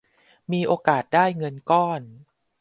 [0.51, 2.01] มีโอกาสได้เงินก้อน